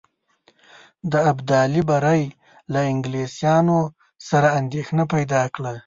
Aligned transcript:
د 1.11 1.13
ابدالي 1.31 1.81
بری 1.89 2.23
له 2.73 2.79
انګلیسیانو 2.91 3.79
سره 4.29 4.47
اندېښنه 4.59 5.03
پیدا 5.13 5.41
کړه. 5.55 5.73